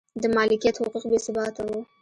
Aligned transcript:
د 0.21 0.23
مالکیت 0.35 0.75
حقوق 0.81 1.03
بې 1.11 1.19
ثباته 1.25 1.61
و 1.67 1.69